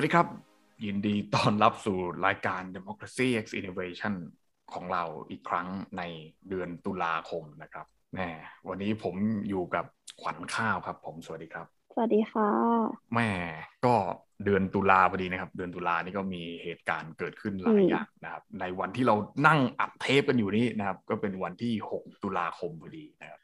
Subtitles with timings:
[0.00, 0.28] วัสดีครับ
[0.84, 4.14] ยินดีต้อนรับสู่รายการ Democracy X Innovation
[4.72, 6.02] ของเราอีกครั้งใน
[6.48, 8.28] เดือนตุลาคมนะครับแม่
[8.68, 9.14] วันนี้ผม
[9.48, 9.84] อยู่กับ
[10.20, 12.48] ขวัญข้าวครับ ผมสวัสดีครับ สวัสดีค่ะ
[13.14, 13.30] แม่
[13.86, 13.94] ก็
[14.44, 23.40] เดือนตุลาพอดีนะครับ เดือนตุลานี่ก็มีเหตุการณ์เกิดขึ้นหลายอย่างนะครับ ในวันที่เรานั่งอัดเทปกันอยู่นี่นะครับ ก็เป็นวันที่ 6 ตุลาคมพอดีนะครับ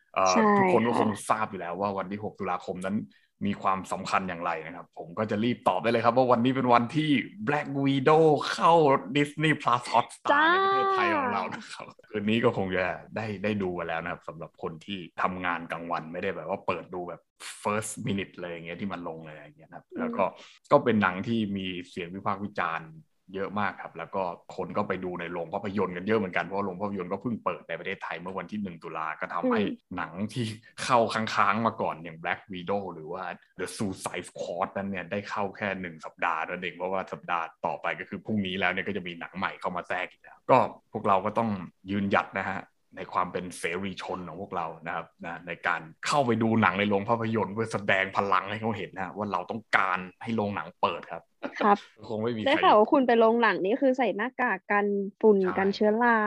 [0.58, 2.96] ทุกคนก็คงทราบอยู่แล้วว่าวันที่ 6 ตุลาคมนั้น
[3.44, 7.10] มีความสำคัญอย่างไรนะครับ ผมก็จะรีบตอบได้เลยครับ ว่าวันนี้เป็นวันที่
[7.46, 8.72] Black Widow เข้า
[9.16, 12.84] Disney Plus Hotstar ในประเทศไทยของเรานะครับคืนนี้ก็คงจะ
[13.16, 17.20] ได้ได้ดูกันแล้วนะครับสำหรับคนที่ทำงานกลางวันไม่ได้แบบว่าเปิดดูแบบ
[17.62, 20.24] first minute เลยอย่างเงี้ยที่มันลงเลยอย่างเงี้ยนะครับแล้วก็
[20.70, 22.90] ก็เป็นหนังที่มีเสียงวิพากษ์วิจารณ์
[23.34, 24.22] เยอะมากครับ แล้วก็
[24.56, 29.60] คนก็ไปดูในโรงภาพยนตร์กันเยอะเหมือนกันเพราะโรงภาพยนตร์ก็เพิ่งเปิดในประเทศไทยเมื่อวันที่หนึ่งตุลาก็ทำให้
[29.96, 30.46] หนังที่
[30.82, 33.24] เข้าค้างๆมาก่อนอย่าง Black Widow หรือว่า
[33.58, 40.58] The Suicide Squad นั้นเนี่ยได้เข้าแค่หนึ่งสัปดาห์นั่นเองเพราะว่าสัปดาห์ต่อไปก็คือพรุ่งนี้แล้วเนี่ยก็จะมีหนังใหม่เข้ามาแทรกอีกแล้วก็
[40.92, 41.50] พวกเราก็ต้อง
[41.90, 42.60] ยืนหยัดนะฮะ
[42.96, 51.22] ในความเป็นเสรีชนของพวกเรานะครับนะในการเข้าไปดูหนังในโรงภาพยนตร์เพื่อแสดงพลังให้เขาเห็นนะว่าเราต้องการให้โรงหนังเปิดครับ
[51.60, 54.84] ครับคงไม่มีได้ข่าวว่าคุณไปโรงหนังนี่คือใส่หน้ากากกัน
[55.20, 56.18] ฝุ่นกันเชื้อรา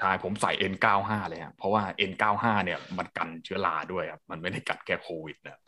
[0.00, 5.60] ใช่ผมใส่ N95 เลยครับเพราะว่า N95 เนี่ยมันกันเชื้อราด้วยครับมันไม่ได้กัดแค่โควิดนะ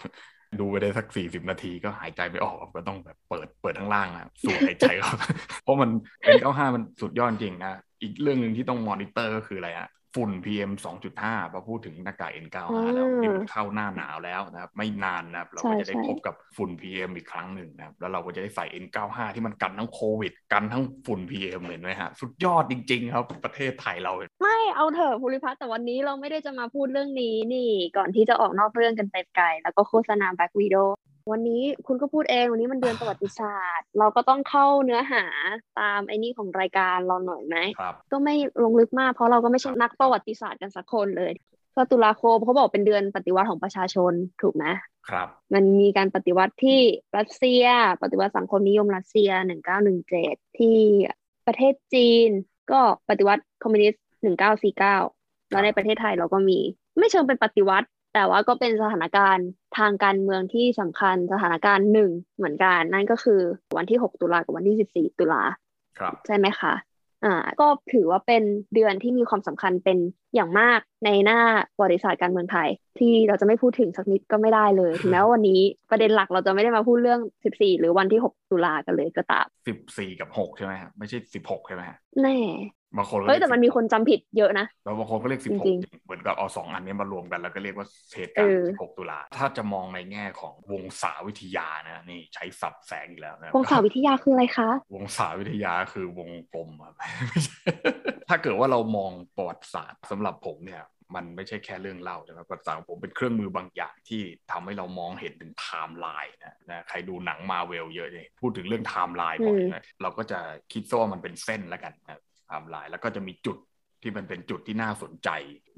[0.61, 5.19] ดูไปได้สักสี่สิบนาทีก็หายใจไม่ออกก็ต้องแบบเปิดเปิดข้างล่างอะสูดหายใจครับ
[5.63, 5.91] เพราะมัน
[6.37, 10.73] N95 มันสุดยอดจริงนะอีกเรื่องหนึ่งที่ต้องมอนิเตอร์ก็คืออะไรอะ ฝุ่น PM
[11.13, 23.15] 2.5พอพูดถึงหน้ากาก N95 แล้วนี่มันเข้าหน้าหนาวแล้วนะครับ ไม่นานนะครับ เราก็จะได้พบกับฝุ่น PM อีกครั้งหนึ่งนะครับ แล้วเราก็จะได้ใส่ N95 ที่มันกันทั้งโควิด กันทั้งฝุ่น PM เห็นไหมฮะ สุดยอดจริง ๆ
[23.15, 30.77] ครับ ประเทศไทยเรา ไม่เอาเถอะภูริพัฒน์แต่วันนี้เราไม่ได้จะมาพูดเรื่องนี้นี่ ก่อนที่จะออกนอกเรื่องกันไปไกล แล้วก็โฆษณาแบ็กวีด
[31.31, 35.25] วันนี้คุณก็พูดเองวันนี้มันเดือนประวัติศาสตร์ เราก็ต้องเข้าเนื้อหา
[35.79, 38.35] ตามไอ้นี่ของรายการเราหน่อยไหมครับก็ไม่
[38.65, 41.33] ลงลึกมากเพราะเราก็ไม่ใช่นักประวัติศาสตร์กันสักคนเลย
[41.75, 44.13] ก็ตุลาคมเขาบอกเป็นเดือนปฏิวัติของประชาชน
[44.43, 44.65] ถูกไหม
[45.11, 46.81] ครับ มันมีการปฏิวัติที่
[47.17, 47.65] รัสเซีย
[48.03, 49.31] ปฏิวัติสังคมนิยมรัสเซีย
[49.95, 50.79] 1917 ที่
[51.47, 52.31] ประเทศจีน
[52.71, 54.03] ก็ปฏิวัติคอมมิวนิสต์
[54.77, 56.59] 1949 แล้วในประเทศไทยเราก็มี
[56.99, 57.89] ไม่เชิงเป็นปฏิวัติ
[58.19, 59.49] แต่ว่าก็เป็นสถานการณ์
[59.79, 63.41] ทางการเมืองที่สำคัญสถานการณ์หนึ่งเหมือนกัน นั่นก็คือ
[63.77, 64.77] วันที่ 6 ตุลากับวันที่
[65.11, 65.43] 14 ตุลา
[65.99, 66.75] ครับใช่ไหมคะ
[67.25, 68.43] อ่าก็ถือว่าเป็น
[68.75, 69.99] เดือนที่มีความสำคัญเป็น
[70.35, 71.41] อย่างมากในหน้า
[71.83, 72.69] บริษัทการเมืองไทย
[72.99, 79.47] ที่เราจะไม่พูดถึงสักนิดก็ไม่ได้เลย ถึงแม้ว่าวันนี้ประเด็นหลักเราจะไม่ได้มาพูดเรื่อง 14 หรือวันที่ 6 ตุลากันเลยก็ตาม
[79.85, 82.39] 14 กับ 6 ใช่ไหมครับไม่ใช่ 16 ใช่ไหมฮะแน่
[82.97, 96.93] บางคนก็เฮ้ยแต่มันมีคนจำผิดเยอะนะแล้วบางคนก็เรียกจริง16เหมือนกับเอาสองอันนี้มารวมกันแล้วก็เรียกว่าเหตุการณ์เออ16ตุลาถ้าจะมองในแง่ของวงศาวิทยานะนี่ใช้ศัพท์แสงอีกแล้วนะวงศาวิทยาคืออะไรคะ วงศาวิทยาคือวงกลมอะ
[97.29, 97.61] ไม่ใช่
[98.29, 100.85] ถ้าเกิดว่าเรามองประวัติศาสตร์สำหรับผมเนี่ย
[101.17, 104.23] มันไม่ใช่แค่เรื่องเล่าใช่ไหมประวัติศาสตร์ของผมเป็นเครื่องมือบางอย่างที่
[104.53, 110.39] ทำให้เรามองเห็นถึงไทม์ไลน์นะนะใครดูหนังมาเวลเยอะเลยพูดถึงเรื่องไทม์ไลน์บ่อยนะเราก็จะ
[110.73, 113.59] คิดซะว่ามันเป็นเส้นแล้วกันนะ ไทม์ไลน์แล้วก็จะมีจุด
[114.03, 115.31] ที่มันเป็นจุดที่น่าสนใจ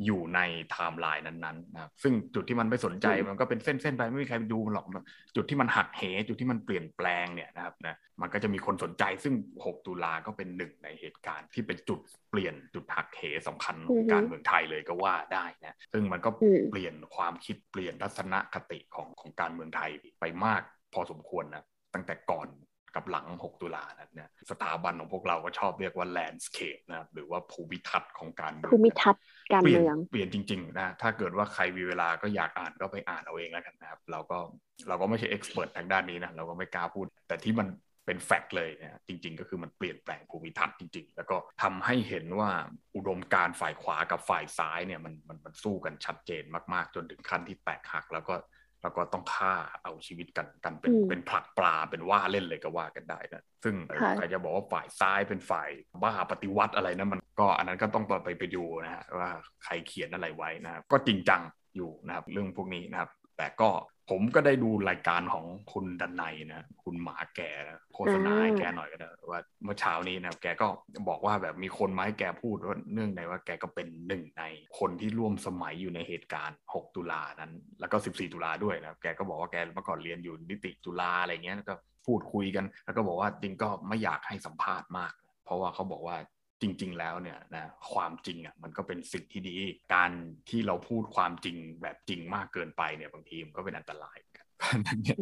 [0.05, 4.87] อยู่ในไทม์ไลน์นั้นๆนะครับซึ่งจุดที่มันไม่สนใจมันก็เป็นเส้นๆไปไม่มีใครไปดูมันหรอก
[5.37, 16.31] จุดที่มันหักเหจุดที่มันเปลี่ยนแปลงเนี่ยนะครับนะมันก็จะมีคนสนใจซึ่ง 6 ตุลาก็เป็นหนึ่งในเหตุการณ์ที่เป็นจุดเปลี่ยนจุดหักเหสำคัญของการเมืองไทยเลยก็ว่าได้นะซึ่งมันก็
[16.71, 20.63] เปลี่ยนความคิดเปลี่ยนทัศนคติของของการเมืองไทยไปมาก
[20.95, 21.65] พอสมควรนะ
[21.95, 22.49] ตั้งแต่ก่อน
[22.97, 34.39] กับหลัง 6 ตุลานั้นเนี่ยสถาบันของพวกเราก็ชอบเรียกว่า landscape นะครับหรือว่าภูมิทัศน์ของการเมืองภูมิทัศน์การเปลี่ยนเมืองเปลี่ยนจริงๆนะถ้าเกิดว่าใครมีเวลาก็อยากอ่านก็ไปอ่านเอาเองแล้วกันนะครับเราก็
[34.89, 37.69] เราก็ไม่ใช่เอ็กซ์เพรสทางด้านนี้นะเราก็ไม่กล้าพูด แต่ที่มัน
[38.07, 42.51] เป็นแฟกต์เลยเนี่ยจริง ๆ ก็คือมันเปลี่ยนแปลงภูมิทัศน์จริง ๆ แล้วก็ทำให้เห็นว่า
[42.97, 46.45] อุดมการณ์ฝ่ายขวากับฝ่ายซ้ายเนี่ยมันมันมันสู้กันชัดเจน
[46.75, 48.35] มากๆ จนถึงขั้นที่แตกหักแล้วก็
[48.83, 55.69] แล้วก็ต้องฆ่าเอาชีวิตกันกันเป็นอืมเป็นผลักปลาเป็นว่าเล่นเลยก็ว่ากันได้นะซึ่งค่ะใครจะบอกว่าฝ่ายซ้ายเป็นฝ่าย
[56.03, 59.31] บ้าปฏิวัติอะไรนะมันก็อันนั้นก็ต้องไปไปดูนะฮะว่า
[59.65, 61.41] ใครเขียนอะไรไว้นะครับก็จริงจัง
[61.77, 63.69] อยู่นะครับเรื่องพวกนี้นะครับ แต่ก็
[64.11, 67.41] ผมก็ได้ดูรายการของคุณดันไนนะคุณหมาแก
[67.95, 70.67] โฆษณาให้แกหน่อยก็ได้ว่าเมื่อเช้านี้นะแกก็
[71.09, 74.45] บอกว่าแบบมีคนมาให้แกพูดว่าเนื่องในว่าแกก็เป็นหนึ่งใน
[74.79, 81.75] คนที่ร่วมสมัยอยู่ในเหตุการณ์ 6 ตุลานั้น แล้วก็ 14 ตุลาด้วยนะแกก็บอกว่าแกเมื่อก่อนเรียนอยู่นิติจุฬาอะไรเงี้ยแล้วก็
[82.07, 85.13] พูดคุยกัน แล้วก็บอกว่าจริงก็ไม่อยากให้สัมภาษณ์มาก
[85.45, 86.17] เพราะว่าเขาบอกว่า
[86.61, 89.57] จริง ๆ แล้วเนี่ยนะความจริงอะมันก็เป็นสิ่งที่ดี
[89.95, 90.11] การ
[90.49, 94.47] ที่เราพูดความจริงแบบจริงมากเกินไปเนี่ยบางทีมันก็เป็นอันตรายกัน
[94.87, 95.19] มือนกัน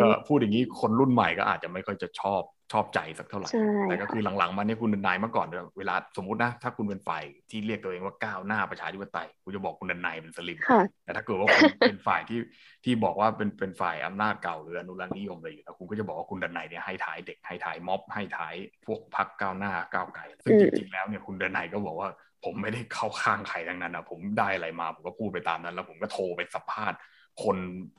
[0.00, 2.42] ก็พูดอย่างนี้คนรุ่นใหม่ก็อาจจะไม่ค่อยจะชอบ
[2.72, 3.50] ชอบใจสักเท่าไหร่
[3.84, 5.46] แต่ก็คือหลังๆมาเนี่ยคุณนายเมื่อก่อน
[5.78, 10.58] เวลาสมมุตินะถ้าคุณเป็นฝ่ายที่เรียกตัวเองว่าก้าวหน้าประชาธิปไตยคุณจะบอกคุณนายเป็นสลิม
[11.04, 12.38] แต่ถ้าเกิดว่าคุณเป็นฝ่ายที่
[12.84, 18.54] ที่บอกว่าเป็นเป็นฝ่ายอำนาจเก่าหรืออนุรักษ์นิยมอะไรอยู่แล้วคุณก็จะบอกว่าคุณดันายเนี่ยให้ท้ายเด็กให้ท้ายม็อบให้ท้าย
[18.86, 22.08] พวกพักก้าวหน้าก้าวไกลซึ่งจริงๆแล้วเนี่ยคุณดันายก็บอกว่า
[22.44, 26.98] ผมไม่ได้เข้าข้างใครทั้งนั้นนะผมได้อะไรมาผมก็พูดไปตามนั้น แล้วผมก็โทรไปสัมภาษณ์
[27.44, 27.56] คน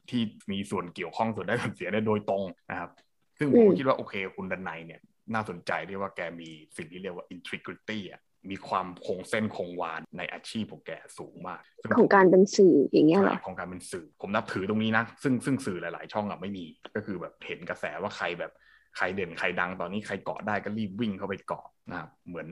[0.09, 2.89] ที่มีส่วนเกี่ยวข้องส่วนได้ส่วนเสียได้โดยตรงนะครับ
[3.37, 5.01] ซึ่งผมคิดว่าโอเคคุณดันไนเนี่ย
[5.33, 11.61] น่าสนใจที่ว่าแกมีสิ่งที่เรียกว่า integrity อะมีความคงเส้นคงวานในอาชีพของแกสูงมาก
[11.97, 18.51] ของการเป็นสื่ออย่างเงี้ยหรอของการเป็นสื่อ ผมนับถือตรงนี้นะ ซึ่งซึ่งสื่อหลาย ๆ ช่องอะไม่มี ก็คือแบบเห็นกระแสว่าใครแบบ
[18.97, 22.47] ใครเด่นใครดังตอนนี้ใครเกาะได้ก็รีบวิ่งเข้าไปเกาะนะครับเหมือน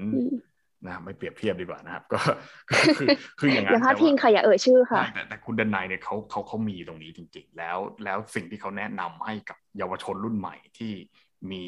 [0.85, 2.19] นะไม่เปรียบเทียบดีกว่านะครับ ก็
[2.99, 3.07] คือ
[3.39, 10.93] คืออย่างนั้นอย่าพลาดพิงค่ะอย่าเอ่ยชื่อค่ะแต่แต่คุณดันไนเนี่ยเขาเขาเขามีตรงนี้จริง ๆ แล้วแล้วสิ่งที่เขาแนะนำให้กับเยาวชนรุ่นใหม่ที่
[11.51, 11.63] มี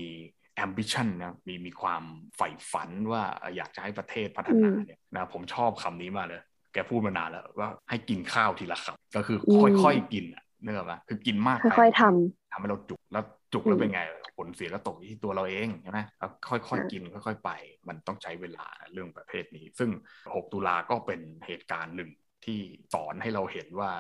[0.66, 2.04] ambition นะมีมีความ
[2.38, 3.24] ใฝ่ฝันว่า
[3.56, 6.42] อยากจะให้ประเทศพัฒนาเนี่ยนะผมชอบคำนี้มาเลย
[6.74, 9.38] แกพูดมานานแล้วว่าให้กินข้าวทีละคำก็คือ
[9.84, 10.26] ค่อยๆกิน
[10.64, 14.02] เนื้อปะคือกินมากค่อยๆทำทำให้เราจุกแล้ว จุกแล้วเป็นไง
[14.38, 16.00] ผลเสียก็ตกที่ตัวเราเองใช่ไหม
[16.48, 17.52] ค่อยๆกินค่อย ๆ ไป
[17.88, 19.90] มันต้องใช้เวลาเรื่องประเภทนี้ ซึ่ง
[20.36, 22.10] 6 ตุลาก็เป็นเหตุการณ์หนึ่ง
[22.46, 22.60] ที่
[22.94, 23.92] สอนให้เราเห็นว่า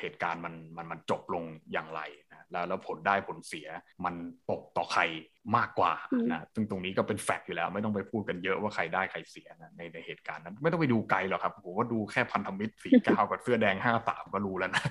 [0.00, 3.68] เหตุการณ์มันมันมันจบลงอย่างไรนะ แล้วแล้วผลได้ผลเสีย
[4.04, 4.14] มัน
[4.50, 5.02] ตกต่อใคร
[5.56, 5.92] มากกว่า
[6.30, 14.82] นะซึ่งตรงนี้ก็เป็นแฟกต์อยู่แล้ว ไม่ต้องไปพูดกันเยอะว่าใครได้ใครเสียนะในในเหตุการณ์นั้น ไม่ต้องไปดูไกลหรอกครับผมว่าดูแค่พันธมิตรสีเก้ากับเสื้อแดงห้าสามก็รู้แล้วนะ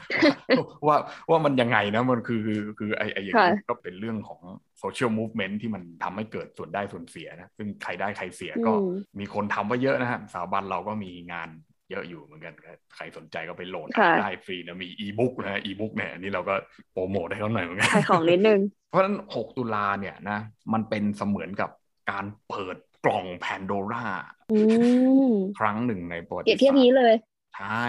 [0.87, 0.97] ว่า
[1.29, 4.41] ว่ามันยังไงนะมันคือคือคือไอ้ไอ้อย่างนี้ก็เป็นเรื่องของ
[4.79, 8.71] social movement ที่มันทำให้เกิดส่วนได้ส่วนเสียนะซึ่งใครได้ใครเสียก็
[9.19, 11.49] มีคนทำไว้เยอะนะฮะสถาบันเราก็มีงาน
[11.91, 12.53] เยอะอยู่เหมือนกัน
[12.95, 13.87] ใครสนใจก็ไปโหลด
[14.21, 16.55] ได้ฟรีนะมีอีบุ๊กนะอีบุ๊กเนี่ยนี่เราก็
[16.91, 18.59] โปรโมทให้เขาหน่อยเหมือนกันขายของนิดนึง
[18.89, 20.39] เพราะฉะนั้น 6 ตุลาเนี่ยนะ
[20.73, 21.69] มันเป็นเสมือนกับ
[22.11, 24.05] การเปิดกล่องแพนโดร่า
[25.59, 27.13] ครั้งหนึ่งในประวัติศาสตร์เทียบนี้เลย
[27.57, 27.85] ใช่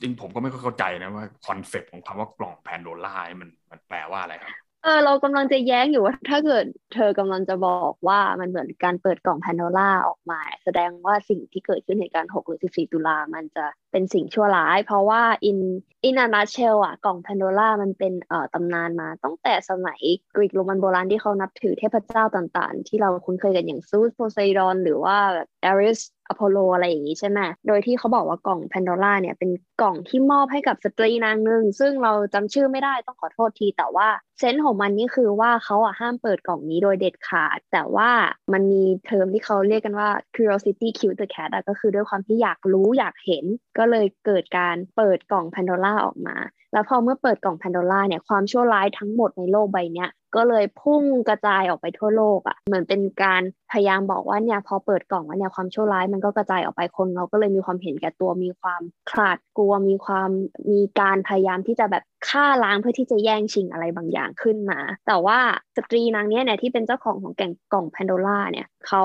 [0.00, 4.52] จริงผมก็ไม่ค่อยเข้าใจนะว่า concept ของคำว่ากล่องแพนโดร่ามันมันแปลว่าอะไรครับ
[4.84, 6.64] เออเรากำลังจะแย้งอยู่ว่าถ้าเกิด
[6.94, 13.64] เธอกำลังจะบอกว่ามันเหมือนการเปิดกล่องแพนโดล่าออกมา แสดงว่าสิ่งที่เกิดขึ้นในการ6หรือ14 ตุลามันจะ
[13.94, 15.58] เป็นสิ่งชั่วร้าย เพราะว่า in
[16.04, 20.00] in a nutshell อะกล่องแพนโดล่ามันเป็นเอ่อตำนานมา ตั้งแต่สมัย
[20.34, 26.00] กรีกโรมันโบราณที่เขานับถือเทพเจ้าต่างๆ ที่เราคุ้นเคยกันอย่างซูสโพไซดอนหรือว่าแบบเอริส
[26.30, 29.50] อพอลโลอะไรอย่างนี้ใช่ไหมโดยที่เขาบอกว่ากล่องแพนโดล่าเนี่ยเป็น
[29.82, 34.08] กล่องที่มอบให้กับสตรีนางหนึ่ง ซึ่งเราจำชื่อไม่ได้ต้องขอโทษที แต่ว่า
[34.38, 38.10] sense ของมันนี่คือว่าเขาอะห้ามเปิดกล่องนี้โดยเด็ดขาด แต่ว่า
[38.52, 43.44] มันมีเทอมที่เขาเรียกกันว่า curiosity killed the cat ก็คือด้วยความที่อยากรู้อยากเห็น
[43.78, 46.36] ก็็เลยเกิดการเปิดกล่องแพนโดล่าออกมา
[46.74, 50.06] แล้วพอเมื่อเปิดกล่องแพนโดล่าเนี่ยความชั่วร้ายทั้งหมดในโลกใบนี้
[50.36, 53.42] ก็เลยพุ่งกระจายออกไปทั่วโลกอะ่ะเหมือนเป็นการ
[53.72, 60.30] พยายามบอกว่าเนี่ยพอเปิดกล่องว่าเนี่ยความชั่วร้ายมันก็กระจายออกไปคนเราก็เลยมีความเห็นแก่ตัวมีความขลาดกลัวมีความ
[60.72, 65.38] มีการพยายามที่จะแบบฆ่าล้างเพื่อที่จะแย่งชิงอะไรบางอย่างขึ้นมา แต่ว่า
[65.76, 69.04] สตรีนางเนี้ยเนี่ยที่เป็นเจ้าของของแก่งกล่องแพนโดล่าเนี่ยเขา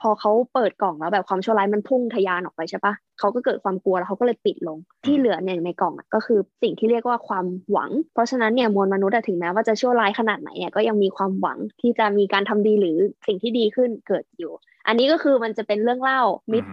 [0.00, 14.52] พอเขาเปิดกล่องแล้วแบบความชั่วร้ายมันพุ่งทะยานออกไปใช่ปะเขาก็เกิดความกลัวแล้วเขาก็เลยปิดลงที่เหลือเนี่ยในกล่องก็คือสิ่งที่เรียกว่าความหวัง เพราะฉะนั้นเนี่ยมวลมนุษย์ถึงแม้ว่าจะชั่วร้ายขนาดไหนเนี่ยก็ยังมีความหวังที่จะมีการทำดีหรือสิ่งที่ดีขึ้นเกิดอยู่
[14.86, 16.20] อันนี้ก็คือมันจะเป็นเรื่องเล่า
[16.52, 16.70] มิตร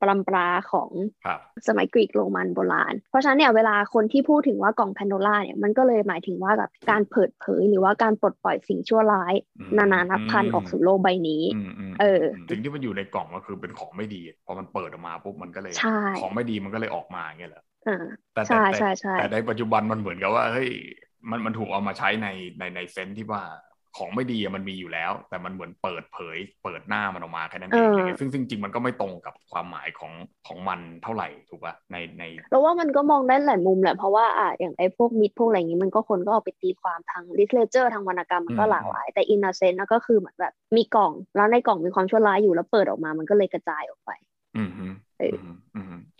[0.00, 0.90] ปรำปราของ
[1.68, 9.34] สมัยกรีกโรมันโบราณ เพราะฉะนั้นเนี่ยเวลาคนที่พูดถึงว่ากล่องแพนโดล่าเนี่ยมันก็เลยหมายถึงว่าแบบการเปิดเผย หรือว่าการปลดปล่อยสิ่งชั่วร้าย
[9.78, 11.42] นานานับพันออกสู่โลกใบนี้
[12.00, 15.72] เออสิ่งที่มันอยู่ในกล่องก็คือเป็นของไม่ดี พอมันเปิดออกมาปุ๊บมันก็เลย
[16.20, 17.62] ของไม่ดีมันก็เลยออกมาอย่างเงี้ยเหรอ
[18.34, 18.58] แต่แต่
[19.18, 20.70] แต่ในปัจจุบันมันเหมือนกับว่าเฮ้ย
[21.30, 22.28] มันมันถูกเอามาใช้ใน
[22.58, 23.42] ในใน sense ที่ว่า
[23.96, 27.88] ของไม่ดีมันมีอยู่แล้ว แต่มันเหมือนเปิดเผย เปิดหน้ามันออกมาแค่นั้นเอง
[28.18, 30.12] ซึ่งซึ่งจริงมันก็ไม่ตรงกับความหมายของ
[30.46, 44.10] ของมันเท่าไหร่ถูกป่ะในในเราว่ามันก็มองได้หลายมุมแหละเพราะว่าอะอย่างไอ้พวก myth พวกอะไรอย่างนี้มันก็คนก็เอาไปตีความทาง literature ทางวรรณกรรมมันก็หลากหลาย แต่ in a sense ก็คือเหมือนแบบมีกล่อง แล้วในกล่องมีความชั่วร้ายอยู่แล้วเปิดออกมามันก็เลยกระจายออกไป
[44.56, 44.70] อืม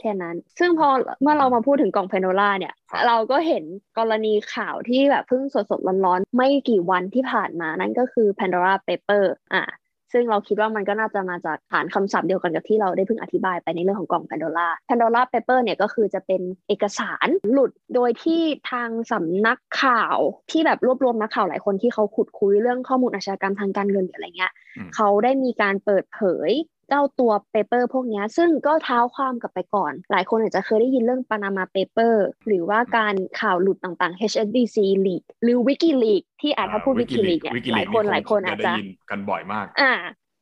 [0.01, 0.89] แค่นั้น ซึ่งพอ
[1.23, 2.75] เมื่อเรามาพูดถึงกล่องเพนโนล่าเนี่ย
[3.07, 3.65] เราก็เห็น
[3.99, 9.25] กรณีข่าวที่แบบเพิ่งสดสดร้อนๆ ไม่กี่วันที่ผ่านมานั่นก็คือ Pandora Paper
[9.55, 9.65] อะ
[10.13, 20.19] ซึ่งเราคิดว่ามันก็น่าจะมาจากฐานคำศัพท์เดียวกันกับที่เราได้เพิ่งอธิบายไปในเรื่องของกล่อง Pandora Pandora Paper เนี่ยก็คือจะเป็นเอกสารหลุดโดยที่ทางสำนักข่าว
[20.51, 24.53] ที่แบบรวบรวมนักข่าวหลายคนที่เขาขุดคุยเรื่องข้อมูลอาชญากรรมทางการเงินหรืออะไรเงี้ย
[24.95, 26.51] เขาได้มีการเปิดเผย
[26.89, 34.77] เจ้าตัว paper พวกนี้ซึ่งก็เท้าความกลับไปก่อน หลายคนอาจจะเคยได้ยินเรื่อง Panama Paper หรือว่าการข่าวหลุดต่างๆ HSBC
[35.07, 38.73] leak หรือ WikiLeaks ที่อาจถ้าพูด WikiLeaks เนี่ยหลายคนหลายคนอาจจะ
[39.11, 39.95] กันบ่อยมาก อ่า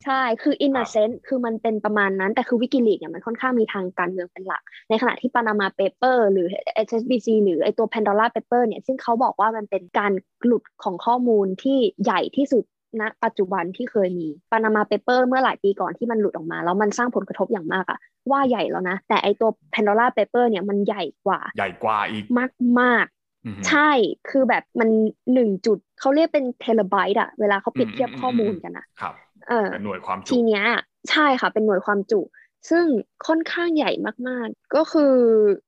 [0.04, 6.48] ใช่ คือ in a sense คือมันเป็นประมาณนั้น แต่คือ WikiLeaks เนี่ยมันค่อนข้างมีทางการเมืองเป็นหลัก ในขณะที่ Panama Paper หรือ
[6.86, 10.12] HSBC หรือไอตัว Pandora Paper เนี่ย ซึ่งเขาบอกว่ามันเป็นการ
[10.44, 12.64] หลุดของข้อมูลที่ใหญ่ที่สุด
[13.00, 17.98] ณปัจจุบันที่เคยมีปานามาเปเปอร์เมื่อหลายปีก่อนที่มันหลุดออกมา แล้วมันสร้างผลกระทบอย่างมากอะ
[18.30, 23.06] ว่าใหญ่แล้วนะ แต่ไอตัว Pandora Paper เนี่ยมันใหญ่กว่า ใหญ่กว่าอีกมากมาก
[23.68, 23.90] ใช่
[24.30, 24.88] คือแบบมัน
[25.32, 28.86] หนึ่งจุดเขาเรียกเป็นเทเลไบต์อะเวลาเขาเปรียบเทียบข้อมูลกันอะ
[29.48, 30.64] เออหน่วยความจุทีเนี้ย
[31.10, 32.20] ใช่ค่ะ เป็นหน่วยความจุ
[32.70, 32.84] ซึ่ง
[33.26, 33.90] ค่อนข้างใหญ่
[34.28, 35.14] มากๆ ก็คือ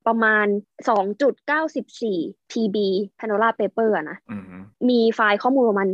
[0.07, 0.47] ประมาณ
[0.87, 2.77] 2.94 TB
[3.19, 4.19] Panora Paper นะ
[4.89, 5.89] มีไฟล์ข้อมูลประมาณ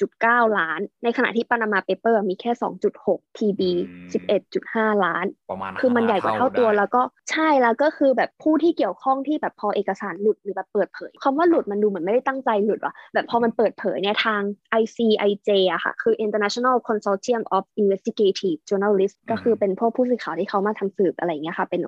[0.00, 2.50] 11.9 ล้าน ในขณะที่ Panama Paper มีแค่
[2.94, 3.60] 2.6 TB
[4.32, 14.42] 11.5 ล้าน ประมาณคือมันใหญ่กว่าเท่าตัวแล้วก็ใช่แล้วก็คือแบบผู้ที่เกี่ยวข้องที่แบบพอเอกสารหลุดหรือแบบเปิดเผยคำว่าหลุดมันดูเหมือนไม่ได้ตั้งใจหลุดว่ะแบบพอมันเปิดเผยเนี่ยทาง
[14.80, 21.80] ICIJ อะค่ะคือ International Consortium of Investigative Journalists ก็คือเป็นพวกผู้สื่อข่าวที่เขามาทำสืบอะไรเงี้ยค่ะเป็น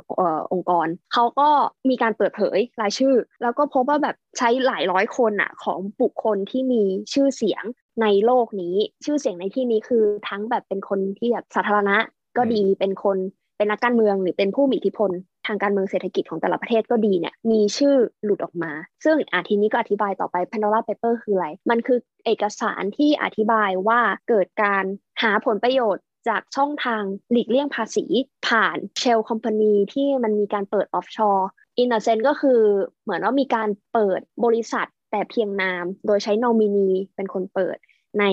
[0.52, 1.48] องค์กรเขาก็
[1.90, 6.82] มีการเปิดเผยรายชื่อ แล้วก็พบว่าแบบใช้หลายร้อยคนอะของบุคคลที่มี
[7.12, 7.64] ชื่อเสียง
[8.02, 11.96] ในโลกนี้ ชื่อเสียงในที่นี้คือทั้งแบบเป็นคนที่แบบสาธารณะ
[12.36, 13.18] ก็ดีเป็นคน
[13.56, 15.10] เป็นนักการเมืองหรือเป็นผู้มีอิทธิพล
[15.46, 17.94] ทางการเมืองเศรษฐกิจของแต่ละประเทศก็ดีเนี่ยมีชื่อ
[18.24, 18.72] หลุดออกมา
[19.04, 24.84] ซึ่งอาทีนี้ก็อธิบายต่อไป Pandora Paper คืออะไร มันคือเอกสารที่อธิบายว่าเกิดการ
[25.22, 28.04] หาผลประโยชน์จากช่องทางหลีกเลี่ยงภาษี
[28.46, 31.48] ผ่าน shell company ที่มันมีการเปิด offshore
[31.78, 32.60] in a sense ก็คือ
[33.02, 37.76] เหมือนว่ามีการเปิดบริษัทแต่เพียงนาม โดยใช้นอมินีเป็นคนเปิด
[38.20, 38.24] ใน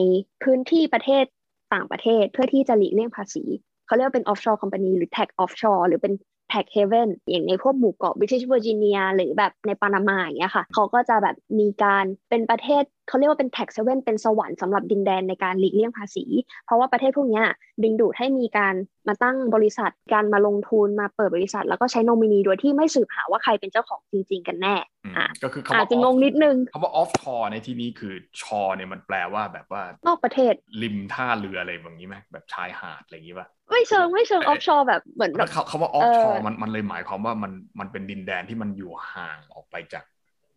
[0.43, 1.25] พื้นที่ประเทศ
[1.73, 3.43] ต่างประเทศเพื่อที่จะหลีกเลี่ยงภาษี
[3.85, 6.13] เขาเรียกว่าเป็น offshore company หรือ tax offshore หรือเป็น
[6.49, 16.25] tax haven อย่างในพวกหมู่เกาะ British Virginia หรือแบบในปานามาอย่างเงี้ยค่ะเขาก็จะแบบมีการเป็นประเทศ เขาเรียกว่าเป็น tax haven เป็นสวรรค์สำหรับดินแดนในการหลีกเลี่ยงภาษี
[16.65, 17.41] เพราะว่าประเทศพวกนี้
[17.83, 18.75] ดึงดูดให้มีการ
[19.07, 24.75] มาตั้งบริษัทการมาลงทุนมาเปิดบริษัท แล้วก็ใช้นอมินีโดยที่ไม่สืบหาว่าใครเป็นเจ้าของจริง ๆ กันแน่
[25.17, 40.03] อะก็คืออาจจะงงนิดนึงคำว่า offshore ในที่นี้คือ shore เนี่ยมันแปลว่าแบบว่านอกประเทศริมท่าเรืออะไรแบบนี้ไหมแบบชายหาดอะไรอย่างนี้ป่ะไม่เชิงไม่เชิง offshore แบบเหมือนแบบคำว่า offshore มันมันเลยหมายความว่ามันมันเป็นดินแดนที่มันอยู่ห่างออกไปจาก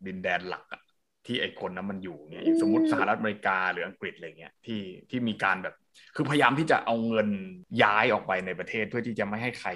[0.07, 0.83] ดินแดนหลักอะ
[1.27, 5.75] ที่ไอคนนั้นมันอยู่เนี่ยสมมติสหรัฐอเมริกาหรืออังกฤษอะไรเงี้ยที่ที่มีการแบบ
[6.17, 7.29] คือพยายามที่จะเอาเงิน
[7.83, 9.71] ย้ายออกไปในประเทศเพื่อที่จะไม่ให้ใคร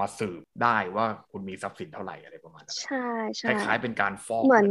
[0.00, 4.68] มาสืบได้ว่าคุณมีทรัพย์สินเท่าไหร่อะไรประมาณนั้นใช่ใช่คล้ายๆเป็นการฟ้องเหมือน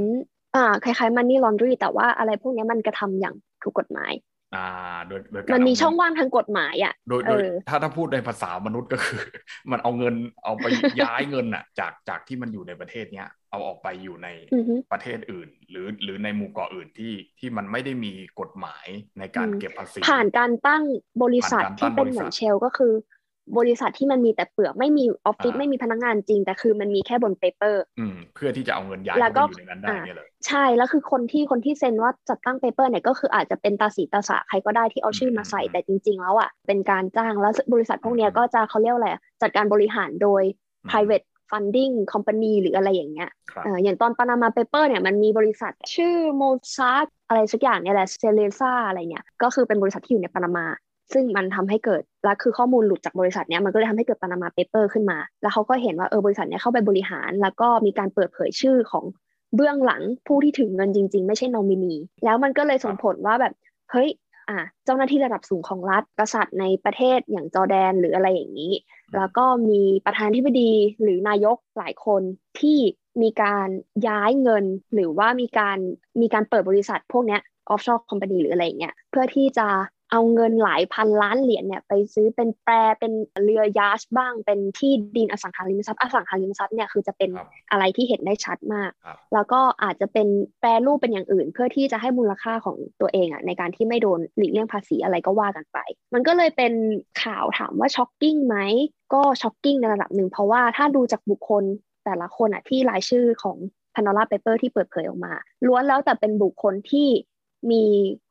[0.56, 4.14] อ่าคล้ายๆมันนี่ลอนดรีแต่ว่าอะไรพวกนี้มันกระทำอย่างถูกกฎหมาย
[4.56, 4.68] อ่า
[5.08, 9.22] โดยโดยมันมีช่องว่างทางกฎหมายอะโดยโดยถ้าถ้าพูดในภาษามนุษย์ก็คือ
[9.72, 10.66] มันเอาเงินเอาไป
[11.02, 14.28] ย้ายเงินอะ จากจากที่มันอยู่ในประเทศเนี้ยเอาออกไปอยู่ใน
[14.92, 18.86] ประเทศอื่น หรือหรือในหมู่เกาะอื่นที่ที่มันไม่ได้มีกฎหมาย
[19.20, 20.84] ในการเก็บภาษีผ่านการตั้ง
[21.24, 22.94] บริษัทที่เป็นเหมือน shell ก็คือ
[23.58, 27.84] บริษัทที่มันมีแต่เปลือกไม่มีออฟฟิศไม่มีพนักงานจริง แต่คือมันมีแค่บน paper
[28.36, 29.20] เพื่อที่จะเอาเงินย้ายไป
[29.50, 39.10] อยู่ในนั้นได้เนี่ยเลยใช่แล้วคือคนที่คนที่เซ็นว่าจัดตั้ง paper เนี่ยก็คืออาจจะเป็นตาสีตาสะใครก็ได้ที่เอาชื่อมาใส่แต่จริง ๆ แล้วอะเป็นการจ้างแล้วบริษัทพวกนี้ก็จะเขาเรียกอะไร
[39.42, 40.44] จัดการบริหารโดย
[40.90, 43.30] private funding company หรืออะไรอย่างเงี้ย
[43.84, 46.44] อย่างตอน Panama Paper เนี่ยมันมีบริษัทชื่อโม
[46.76, 50.66] ซาร์อะไรสักอย่างเนี่ยแหละเซเลซ่าอะไรเงี้ยก็คือเป็นบริษัทที่อยู่ในปานามา
[51.14, 59.06] ซึ่งมันทำให้เกิดและคือข้อมูลหลุดจากบริษัทเนี้ยมันก็เลยทำให้เกิด Panama Paper ขึ้นมา แล้วเขาก็เห็นว่าเออบริษัทเนี้ยเข้าไปบริหาร แล้วก็มีการเปิดเผยชื่อของ
[59.56, 63.54] เบื้องหลังผู้ที่ถือเงินจริง ๆ ไม่ใช่นอมินี แล้วมันก็เลยส่งผลว่าแบบ
[63.92, 64.10] เฮ้ย
[64.50, 68.74] อ่าเจ้าหน้าที่ระดับสูงของรัฐกษัตริย์ในประเทศอย่างจอร์แดนหรืออะไรอย่างนี้
[69.18, 72.22] แล้วก็มีประธานที่ปดีหรือนายกหลายคน
[72.60, 72.78] ที่
[73.22, 73.68] มีการ
[74.08, 75.78] ย้ายเงิน หรือว่ามีการ
[76.22, 79.68] มีการเปิดบริษัทพวกเนี้ยออฟชอร์คอมพานีหรืออะไรเงี้ยเพื่อที่จะ
[80.12, 83.14] เอาเงินหลายพันล้านเหรียญเนี่ยไปซื้อเป็นแปรเป็น
[83.44, 87.30] เรือยาชบ้าง เป็นที่ดินอสังหาริมทรัพย์อสังหาริมทรัพย์เนี่ยคือจะเป็น
[87.72, 88.92] อะไรที่เห็นได้ชัดมาก
[89.34, 90.28] แล้วก็อาจจะเป็น
[90.60, 95.78] แปรรูปเป็นอย่างอื่น เพื่อที่จะให้มูลค่าของตัวเองอะในการที่ไม่โดนหลีกเลี่ยงภาษีอะไรก็ว่ากันไป
[96.14, 96.74] มันก็เลยเป็น
[97.24, 98.58] ข่าวถามว่า shocking ไหม
[99.14, 101.64] ก็ shocking ในระดับหนึ่งเพราะว่าถ้าดูจากบุคคล
[102.06, 103.58] แต่ละคนอะที่รายชื่อของ
[103.96, 105.34] Pandora Paper ที่เปิดเผยออกมา
[105.68, 107.08] ล้วนแล้วแต่เป็นบุคคลที่
[107.72, 107.86] มี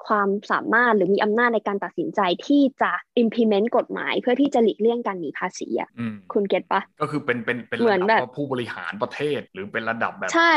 [0.06, 5.90] ความสามารถหรือมีอำนาจในการตัดสินใจที่จะ implement กฎหมายเพื่อที่จะหลีกเลี่ยงการหนีภาษีอะ
[6.32, 10.54] คุณ get ปะก็คือเป็นเป็นเป็นเหมือนแบบผู้บริหารประเทศหรือเป็นระดับแบบใช่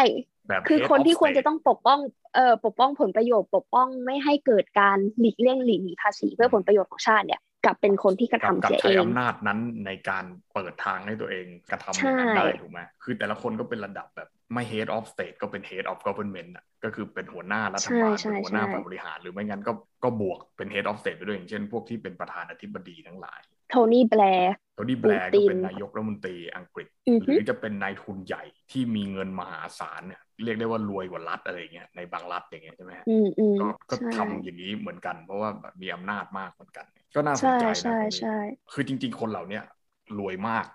[0.47, 1.99] แบบคือคนที่ควรจะต้องปกป้อง
[2.35, 21.63] เอ่อปกป้องผลประโยชน์ ปกป้องไม่ให้เกิดการหลีกเลี่ยงหลีกหนีภาษีเพื่อผลประโยชน์ของชาติเนี่ยกลับเป็นคนที่กระกับทำกับเสียใช้เองอำนาจนั้นในการเปิดทางให้ตัวเองกระทำอย่างนั้นใช่ได้ถูกไหมคือแต่ละคนก็เป็นระดับแบบ ไม่ head of state ก็เป็น head of government อะก็คือเป็นหัวหน้ารัฐบาลใช่เป็นหัวหน้าใช่ฝ่ายบริหาร หรือไม่งั้นก็ก็บวกเป็น head of state ไปด้วยอย่างเช่น
[21.71, 38.29] พวกที่เป็นประธานาธิบดีทั้งหลายโทนี่แบลร์โทนี่แบร์ปูก็ตินเป็นนายกรัฐมนตรีอังกฤษอือหฮึรือจะเป็นนายทุนใหญ่ที่มีเงินมหาศาลเนี่ยเรียกได้ว่ารวยกว่ารัฐอะไรอย่างเงี้ยในบางรัฐอย่างเงี้ยใช่ไหมฮะอืมอืมก็ก็ใช่ทำอย่างนี้เหมือนกัน เพราะว่าแบบมีอำนาจมากเหมือนกัน ก็น่าสนใช่ใจนะใช่ตรงนี้ใช่
[38.71, 39.63] คือจริง ๆ คนเหล่าเนี้ย
[40.19, 40.65] รวยมาก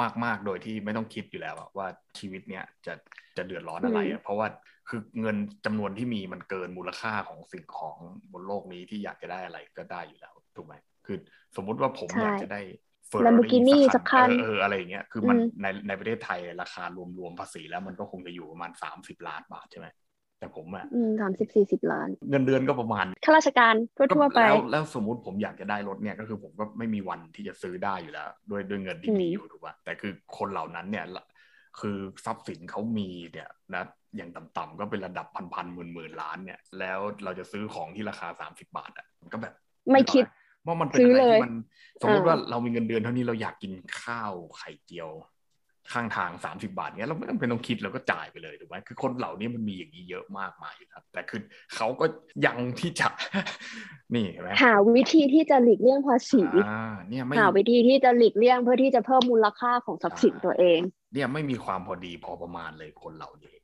[0.00, 1.86] มากมากโดยที่ไม่ต้องคิดอยู่แล้วอะว่า
[2.18, 2.94] ชีวิตเนี้ยจะ
[3.36, 4.46] จะเดือดร้อนอะไรอะเพราะว่า
[4.88, 7.96] คือเงินจำนวนที่มีมันเกินมูลค่าของสิ่งของ
[8.32, 10.74] บนโลกนี้ที่อยากจะได้อะไรก็ได้อยู่แล้วถูกไหม
[11.06, 11.16] คือ
[11.56, 12.60] สมมุติว่าผมใช่อยากจะได้
[13.08, 16.84] เฟอร์รา Lamborghini สักคันเออเอออะไรอย่างเงี้ยคือมันอืมในในประเทศไทยราคา
[17.18, 19.86] รวมๆภาษีแล้วมันก็คงจะอยู่ประมาณสามสิบล้านบาทใช่ไหม
[20.40, 31.26] แต่ผมอะอืมสามสิบสี่สิบล้าน เงินเดือนก็ประมาณข้าราชการทั่วๆไปแล้วแล้วสมมุติผมอยากจะได้รถเนี่ยก็คือผมก็ไม่มีวันที่จะซื้อได้อยู่แล้ว ด้วยด้วยเงินที่มีอืมอยู่ถูกป่ะแต่คือคนเหล่านั้นเนี่ยละ
[31.80, 33.82] คือทรัพย์สินเขามีเนี่ยนะ
[34.16, 39.54] อย่างต่ำๆก็เป็นระดับพันๆหมื่นๆล้านเนี่ย แล้วเราจะซื้อของที่ราคาสามสิบาทอะมันก็แบบ
[39.92, 40.24] ไม่คิด
[40.66, 41.54] ว่ามันเป็นซื้ออะไรเลยที่มัน
[42.02, 45.10] สมมติอ่าว่าเรามีเงินเดือนเท่านี้เราอยากกินข้าวไข่เจียว
[45.92, 51.40] ข้างทางสามสิบาทเนี้ยเราไม่จำเป็นต้องคิดเราก็จ่ายไปเลยถูกไหมคือคนเหล่านี้มันมีอย่างนี้เยอะมากมายอยู่ครับ แต่คือ
[51.74, 52.04] เขาก็
[52.46, 53.08] ยังที่จะ
[54.14, 60.80] นี่เห็นไหมหาวิธีที่จะหลีกเลี่ยงภาษีอ่าเนี่ยไม่หาวิธีที่จะหลีกเลี่ยงเพื่อที่จะเพิ่มมูลค่าของทรัพย์สินตัวเอง
[61.12, 63.54] เนี่ยไม่มีความพอดีพอประมาณเลยคนเหล่านี้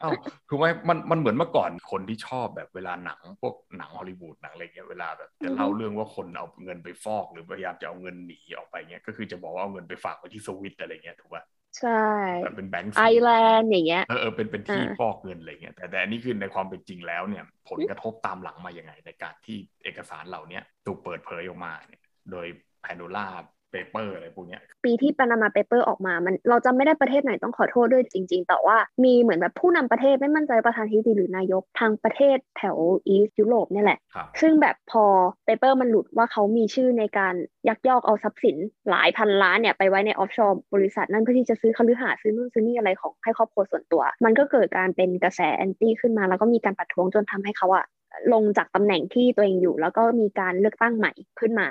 [0.00, 0.10] เอ้า
[0.48, 11.44] ถูกไหมมันมันเหมือนเมื่อก่อนคนที่ชอบแบบเวลาหนังพวกหนังฮอลลีวูดหนังอะไรเงี้ยเวลาแบบจะอือฮึเล่าเรื่องว่าคนเอาเงินไปฟอก หรือพยายามจะเอาเงินหนีออกไปเงี้ยก็คือจะบอกว่าเอาเงินไปฝากไว้ที่สวิตอะไรเงี้ยถูกป่ะ
[11.76, 11.90] ใช่
[12.40, 22.46] แบบเป็นแบงก์ไอร์แลนด์อย่างเงี้ยเออเออเป็นเป็นที่อ่าฟอกเงินอะไรเงี้ยแต่แต่อันนี้คือในความเป็นจริงแล้วเนี่ย ผลกระทบตามหลังมาอย่างไงในการที่เอกสารเหล่านี้ถูกเปิดเผยออกมาเนี่ยโดย
[22.82, 32.76] Pandora Paper อะไรพวกเนี้ยปีที่ Panama Paper ออกมา มันเราจำไม่ได้ประเทศไหนต้องขอโทษด้วยจริง ๆ แต่ว่ามีเหมือนแบบผู้นำประเทศไม่มั่นใจประธานาธิบดีหรือนายกทางประเทศแถว
[33.08, 35.04] East ยุโรปเนี่ยแหละครับซึ่งแบบพอ
[35.44, 37.34] paper มันหลุดว่าเขามีชื่อในการ
[37.68, 38.56] ยักยอกเอาทรัพย์สิน
[38.90, 47.84] หลายพันล้านเนี่ยไปไว้ใน offshore บริษัทนั่นเพื่อที่จะซื้อคฤหาสน์ซื้อนู่นซื้อนี่อะไรของให้ครอบครัวส่วนตัว มันก็เกิดการเป็นกระแส anti ขึ้นมา แล้วก็มีการประท้วงจนทำให้เขาอะ
[48.32, 51.68] ลงจากตำแหน่งที่ตัวเองอยู่ แล้วก็มีการเลือกตั้งใหม่ขึ้นมา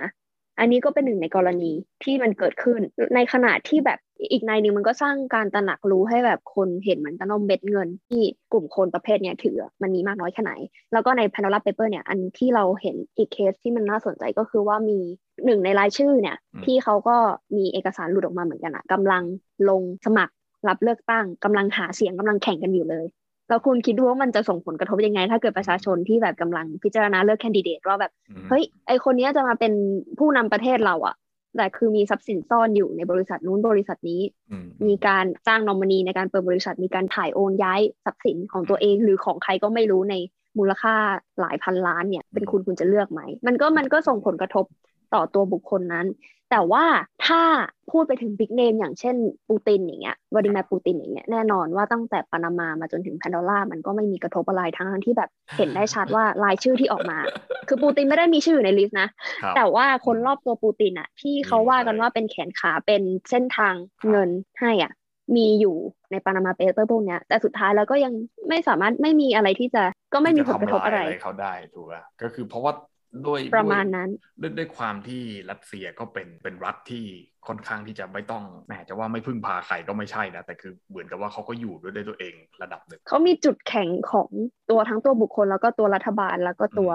[0.60, 1.72] อันนี้ก็เป็นหนึ่งในกรณี
[2.04, 2.80] ที่มันเกิดขึ้น
[3.16, 4.00] ในขณะที่แบบ
[4.32, 10.54] อีกในหนึ่งมันก็สร้างการตระหนักรู้ให้แบบคนเห็นเหมือนกันว่าเม็ดเงิน ที่กลุ่มคนประเภทเนี้ยถือมันมีมากน้อยแค่ไหน
[10.94, 15.00] แล้วก็ใน Pandora Paper เนี่ยอันที่เราเห็นอีกเคสที่มันน่าสนใจก็คือว่ามี
[15.46, 17.18] หนึ่งในรายชื่อเนี่ยอืมที่เขาก็
[17.58, 19.24] มีเอกสารหลุดออกมาเหมือนกันอะกำลัง
[19.70, 20.34] ลงสมัคร
[20.68, 23.06] รับเลือกตั้งกำลังหาเสียงกำลังแข่งกันอยู่เลย
[23.50, 29.74] แล้วคุณคิดดูว่ามันจะส่งผลกระทบยังไง ถ้าเกิดประชาชนที่แบบกำลังพิจารณาเลือกแคนดิเดตว่าแบบอืมเฮ้ยไอคนเนี้ยจะมาเป็น
[30.20, 31.16] ผู้นำประเทศเราอะ
[31.58, 40.16] แต่คือมีทรัพย์สินซ่อนอยู่ในบริษัทนู้นบริษัทนี้อืมมีการจ้างนอมินีในการเปิดบริษัท มีการถ่ายโอนย้ายทรัพย์สินของตัวเอง หรือของใครก็ไม่รู้ใน
[40.58, 40.96] มูลค่า
[41.42, 44.66] หลายพันล้านเนี่ย เป็นคุณคุณจะเลือกไหม มันก็มันก็ส่งผลกระทบ
[45.14, 46.08] ต่อตัวบุคคลนั้น
[46.52, 46.86] แต่ว่า
[47.26, 47.42] ถ้า
[47.92, 49.16] พูดไปถึง big name อย่างเช่น
[49.50, 57.18] ปูตินอย่างเงี้ยวลาดิเมียร์ปูตินอย่างเงี้ยแน่นอนว่าตั้งแต่ปานามามาจนถึง Pandora มันก็ไม่มีกระทบอะไรทั้งที่แบบเห็นได้ชัดว่ารายชื่อที่ออกมา
[57.68, 59.10] คือปูตินไม่ได้มีชื่ออยู่ใน list นะ
[59.44, 63.74] ครับแต่ว่าคนรอบตัวปูตินอะที่เขาว่ากันว่าเป็นแขนขาเป็นเส้นทาง
[64.10, 64.94] เงินให้อะ
[65.36, 65.76] มีอยู่
[66.12, 68.14] ใน Panama Paper พวกเนี้ย แต่สุดท้ายแล้วก็ยัง
[68.50, 72.74] ไม่สามารถไม่มีอะไรที่จะก็ไม่มีผลกระทบอะไรที่จทำลายเขาได้ถูกป่ะก็คือเพราะว่า
[73.28, 74.10] ด้วยประมาณด้วยนั้น
[74.42, 77.06] ด้วยด้วยความที่รัสเซียก็เป็นเป็นรัฐที่
[77.48, 84.30] ค่อนข้างที่จะไม่ต้องแหมจะว่าไม่พึ่งพาใครก็ไม่ใช่นะแต่คือเหมือนกับว่าเขาก็อยู่ด้วยด้วยตัวเองระดับหนึ่งเขามีจุดแข็งของ
[84.70, 86.92] ตัวทั้งตัวบุคคลแล้วก็ตัวรัฐบาลแล้วก็ตัว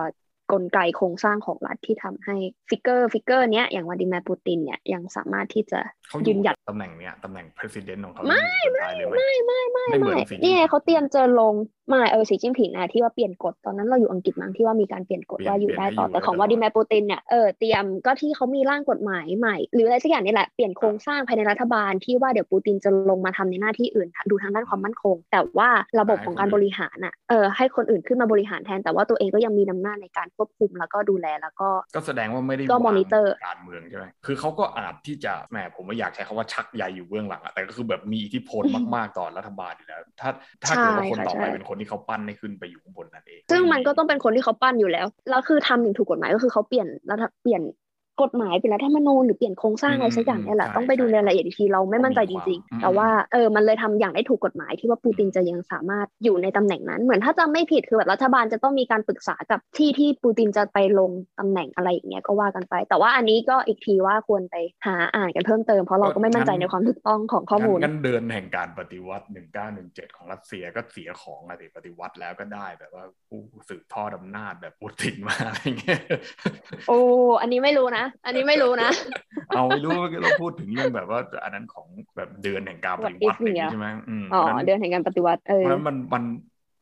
[0.53, 2.37] กลไกโครงสร้างของรัฐที่ทำให้
[2.69, 11.55] figure figure เนี้ยอย่างวลาดิเมียร์ปูตินเนี่ยยังสามารถที่จะเขายืนหยัดตำแหน่งเนี้ยตำแหน่ง president ของเขาไม่อยู่จนตายเลยไหมไม่ไม่ไม่ไม่เหมือนไม่สีนี่ไงจิ้นผิงเขาเตรียมจะลง
[11.89, 25.69] ไมาเออสีจิ้นผิงนะที่ว่าเปลี่ยนกฎตอนนั้นเราอยู่อังกฤษมั้งที่ว่ามีการเปลี่ยนกฎเปลี่ยนว่าอยู่ได้ต่อเปลี่ยนให้อยู่แต่ของได้ตลอดวลาดิเมียร์ปูตินเนี่ยเออเตรียมก็ที่เขามีร่างกฎหมายใหม่ หรืออะไรสักอย่างนี่แหละเปลี่ยนโครงสร้างภายในรัฐบาลที่ว่าเดี๋ยวปูตินจะลงมาทำในหน้าที่อื่น ดูทางด้านความมั่นคง แต่ว่า
[26.01, 38.63] ระบบของการบริหารอะเออให้คนอื่นขึ้นมาบริหารแทนแต่ว่าตัวเองก็ยังมีอำนาจในการควบคุมแล้วก็ดูแลแล้วก็ ก็แสดงว่าไม่ได้ก็วาง monitor การเมืองใช่ไหมคือเขาก็อาจที่จะแหมผมไม่อยากใช้คำว่าชักใยอยู่เบื้องหลังอะแต่ก็คือแบบมีอิทธิพล
[38.97, 40.31] มากๆต่อรัฐบาลอยู่แล้ว ถ้า
[40.65, 47.63] ถ้าเกิดว่าคนใช่ค่ะต่อไปใช่เป็นคนที่เขาปั้นให้ขึ้นไปอยู่ข้างบนนั่นเองซึ่งมันก็ต้องเป็นคนที่เขาปั้นอยู่แล้วแล้วคือทำอย่างถูกกฎหมายก็คือเขาเปลี่ยนรัฐเปลี่ยน
[48.23, 69.27] กฎหมายเปลี่ยนรัฐธรรมนูญหรือเปลี่ยนโครงสร้างอะไรสักอย่างเนี่ยแหละต้องไปดูในรายละเอียดอีกทีเราไม่มั่นใจจริงๆ แต่ว่าเออมันเลยทำอย่างได้ถูกกฎหมายที่ว่าปูตินจะยังสามารถอยู่ในตำแหน่งนั้น เหมือนถ้าจำไม่ผิดคือแบบรัฐบาลจะต้องมีการปรึกษากับที่ที่ปูตินจะไปลงตำแหน่งอะไรอย่างเงี้ยก็ว่ากันไป แต่ว่าอันนี้ก็อีกทีว่าควรไปหาอ่านกันเพิ่มเติมเพราะเราก็ไม่มั่นใจในความถูกต้องของข้อมูลงั้นเดือนแห่งการปฏิวัติ
[69.71, 76.01] 1917 ของรัสเซียก็เสียของอะไรปฏิวัติแล้วก็ได้แบบว่าผู้สืบทอดอำนาจแบบปูตินมาอะไรเงี้ย
[76.89, 76.99] โอ้
[77.41, 78.91] อันนี้ไม่รู้นะอันนี้ไม่รู้นะ
[79.49, 83.39] เอาไม่รู้เราพูดถึงเรื่องแบบว่า อันนั้นของแบบเดือนแห่งการปฏิวัติ
[83.71, 83.89] ใช่ไหม
[84.33, 86.23] อ๋อเดือนแห่งการปฏิวัติเออเพราะมันมัน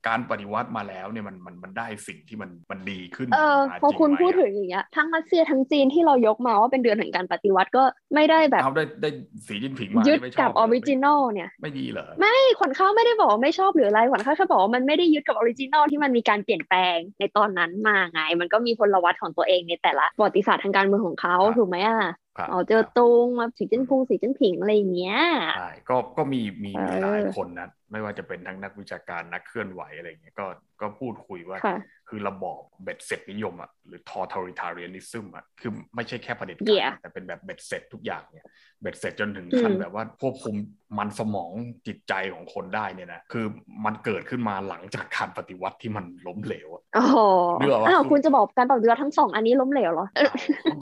[0.08, 7.82] การปฏิวัติมาแล้วเนี่ยมันมันมันได้สิ่งที่มันมันดีขึ้นเออพอคุณพูดถึงอย่างเงี้ยทั้งรัสเซียทั้งจีนที่เรายกมาว่าเป็นเดือนแห่งการปฏิวัติก็
[8.14, 9.10] ไม่ได้แบบเอาได้ได้
[9.46, 22.14] สีจิ้นผิงมายึดไม่ชกับ ori ginal เนี่ยไม่ดีเหรอไม่ขวัญข้าวไม่ได้บอกว่าไม่ชอบหรืออะไรขวัญข้าวแค่บอกว่ามันไม่ได้ยึดกับ original ที่มันมีการเปลี่ยนแปลงในตอนนั้นมาไง มันก็มีพลวัตของตัวเองในแต่ละประวัติศาสตร์ทางการเมืองของเขาถูกไหมอะครับ
[22.48, 25.16] เหมาเจ๋อตุงมาสีจิ้นพุงสีจิ้นผิงอะไรอย่างเงี้ย
[25.52, 30.46] ใช่ก็ก็มีมีมีเออหลายคนนะไม่ว่าจะเป็นทั้งนักวิชาการนักเคลื่อนไหวอะไรเงี้ยก็
[30.80, 38.46] ก็พูดคุยว่าค่ะคือระบอบเบ็ดเสร็จนิยมอะหรือ totalitarianism อะคือไม่ใช่แค่ประเด็จเหี้กายรแต่เป็นแบบเบ็ดเสร็จทุกอย่างเนี่ย
[38.80, 40.54] เบ็ดเสร็จจนถึงขั้นอืมแบบว่าควบคุม
[40.98, 41.50] มันสมอง
[41.86, 43.44] จิตใจของคนได้เนี่ยนะคือ
[43.84, 47.06] มันเกิดขึ้นมาหลังจากการปฏิวัติที่มันล้มเหลวอะอ๋อ
[47.60, 50.06] นึกออกปะอ้าวคุณจะบอกการปฏิวัติทั้งสองอันนี้ล้มเหลวเหรอ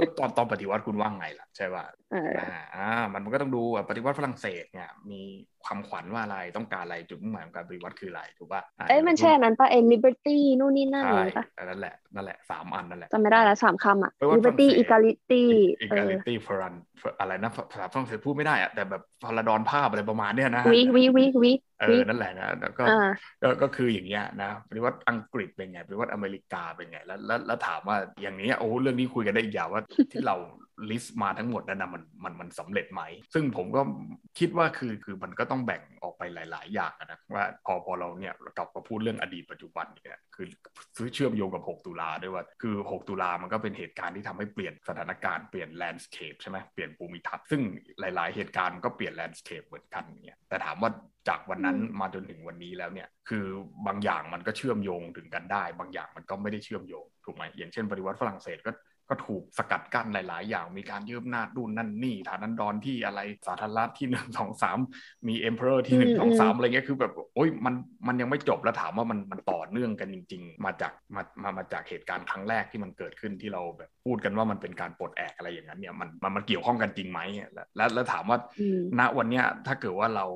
[0.01, 5.23] ก็ตอนตอนปฏิวัติคุณว่าไงล่ะใช่ป่ะเอออ่าอ่ามันมันก็ต้องดูอะปฏิวัติฝรั่งเศสเนี่ยมี
[5.69, 15.43] ความขวัญว่าอะไรต้องการอะไรจุดมุ่งหมายของการปฏิวัติคืออะไรถูกป่ะะเอ้ยมันใช่อันนั้นปะเอ็น liberty นู่นนี่นั่นใช่อะไรปะนั่นแหละนั่นแหละสามอันนั่นแหละจำไม่ได้แล้วสามคำอะไปว่า liberty ฝรั่งเศส equality
[15.81, 16.75] อีเอกาอลิตี้ฟรัน
[17.21, 23.11] อะไรนะภาษาฝรั่งเศสพูดไม่ได้อะแต่แบบพลาดอนภาพอะไรประมาณเนี้ยนะวิวิวิวิ เอวิอนั่นแหละนะแล้วก็อ่า
[23.43, 30.37] ก็ก็คืออย่างเงี้ยนะปฏิวัติอังกฤษเป็นไงปฏิวัติอเมริกาเป็นไงแล้วแล้วแล้วถามว่าอย่างเนี้ยโอ้เรื่องนี้คุยกันได้อีกยาวว่าที่เรา
[30.91, 33.03] list มาทั้งหมดนั้นนะมันมันมันสำเร็จไหม
[33.35, 33.83] ซึ่งผมก็
[34.38, 40.43] คิดว่าคือคือมันก็ต้องแบ่งออกไปหลาย ๆ อย่างอะนะว่าพอพอเราเนี่ยกลับมาพูดเรื่องอดีตปัจจุบันเนี่ยคื
[41.05, 47.61] อเชื่อมโยงกับ 6 ตุลาด้วยว่า คือ 6 ตุลามันก็เป็นเหตุการณ์ที่ทำให้เปลี่ยนสถานการณ์เปลี่ยน landscape ใช่ไหมเปลี่ยนภูมิทัศน์ซึ่ง
[48.01, 50.91] หลาย ๆ เหตุการณ์มันก็เปลี่ยน landscape เหมือนกันเนี่ยแต่ถามว่า
[51.29, 53.45] จากวันนั้นมาจนถึงวันนี้แล้วเนี่ยคือ
[53.87, 58.71] บางอย่างมันก็เชื่อมโยงถึงกันได้ บางอย่างมันก็ไม่ได้เชื่อมโยงถูกไหมอย่างเช่นปฏิวัติฝรั่งเศสก็
[59.11, 64.79] ก็ถูกสกัดกั้นหลาย ๆ อย่าง มีการยึดอำนาจนู่นนั่นนี่ ฐานันดรที่อะไร สาธารณรัฐที่หนึ่งสองสาม
[65.29, 67.75] มี empire ที่หนึ่งสองสามอะไรเงี้ย คือแบบ โอ้ย มัน
[68.07, 77.21] มันยังไม่จบ แล้วถามว่ามันมันต่อเนื่องกันจริง ๆ มาจาก มา มา มาจากเหตุการณ์ครั้งแรกที่มันเกิดขึ้นที่เราแบบพูดกันว่ามันเป็นการปลดแอกอะไรอย่างนั้นเนี่ย มัน มันมันเกี่ยวข้องกันจริงไหม
[77.53, 80.27] และ และแล้วถามว่าอืมณวันเนี้ย ถ้าเกิดว่าเรา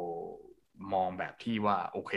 [0.94, 2.12] มองแบบที่ว่าโอเค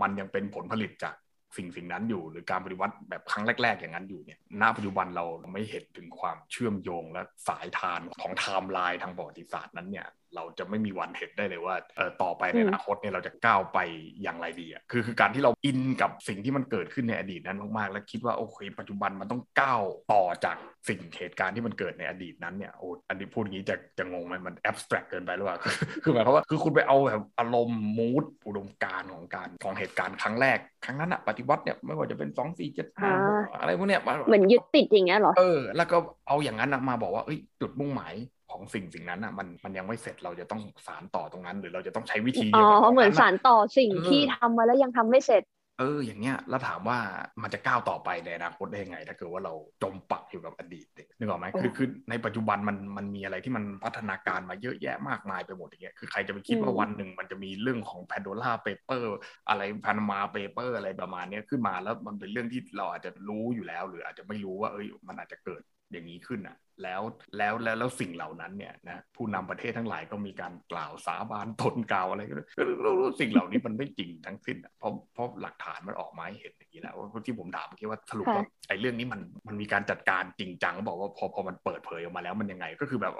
[0.00, 1.14] มันยังเป็นผลผลิตจาก
[1.56, 13.78] สิ่งสิ่งนั้นอยู่ หรือการปฏิวัติแบบครั้งแรก ๆ อย่างนั้นอยู่เนี่ยณปัจจุบันเราไม่เห็นถึงความเชื่อมโยงและสายธารของไทม์ไลน์ทางประวัติศาสตร์นั้นเนี่ย เราจะไม่มีวันเห็นได้เลยว่าเออต่อไปในอืมอนาคตเนี่ยเราจะก้าวไป
[14.22, 20.56] อย่างไรดีอะคือคือการที่เรา in กับสิ่งที่มันเกิดขึ้นในอดีตนั้นมากๆ แล้วคิดว่าโอเค ปัจจุบันมันต้องก้าวต่อจาก
[20.88, 25.58] สิ่งเหตุการณ์ที่มันเกิดในอดีตนั้นเนี่ยโอ้อันนี้พูดอย่างนี้จะจะงงไหมมัน abstract เกินไปหรือเปล่า
[26.02, 35.96] คือหมายความว่าคือคุณไปเอาแบบอารมณ์มูดอุดมการณ์ของการของเหตุการณ์ครั้งแรกครั้งนั้นอะปฏิวัติเนี่ยไม่ว่าจะเป็นสองสี่เจ็ดห้าอ่าอะไรพวกเนี้ยมาเหมือนยึดติดอย่างเงี้ยเหรอเออแล้วก็
[36.28, 38.14] เอาอย่างนั้นน่ะมาบอกว่าเอ้ยจุดมุ่งหมาย
[38.52, 45.42] ของสิ่งสิ่งนั้นอะมันมันยังไม่เสร็จเราจะต้องสารต่อตรงนั้น หรือเราจะต้องใช้วิธีอ๋ดียวอกับตรงเหมือนะสารต่อสิ่งเออที่ทำมาแล้วยังทำไม่เสร็จ
[45.78, 46.98] เอออย่างเงี้ยแล้วถามว่า
[47.42, 59.04] มันจะก้าวต่อไปในอนาคตได้ยังไง ถ้าเกิดว่าเราจมปักอยู่กับอดีตเนี่ยนึกออกไหมคือคือในปัจจุบันมันมันมีอะไรที่มันพัฒนาการมาเยอะแยะมากมายไปหมดอย่างเงี้ยคือใครจะไปคิดว่าอืมวันหนึ่งมันจะมีเรื่องของ Pandora Paper
[59.48, 65.62] อะไรพานามาเปเปอร์อะไรประมาณเนี้ยขึ้นมาแล้วมันเป็นเรื่องที่เราอาจจะรู้อยู่แล้ว หรืออาจจะไม่รู้ว่าเอ้ยมันอาจจะเกิด
[65.92, 67.02] อย่างนี้ขึ้นอะแล้ว
[67.38, 83.14] แล้วแล้วแล้วสิ่งเหล่านั้นเนี่ยนะผู้นำประเทศทั้งหลายก็มีการกล่าวสาบานตนกล่าวอะไรก็ก็รู้รู้สิ่งเหล่านี้มันไม่จริงทั้งสิ้นอะเพราะเพราะหลักฐานมันออกมาให้เห็นอย่างนี้แล้วว่าที่ผมถามเมื่อกี้ว่าสรุปว่าค่ะไอ้เรื่องนี้มันมันมีการจัดการจริงจังบอกว่าพอพอมันเปิดเผยออกมาแล้วมันยังไงก็คือแบบ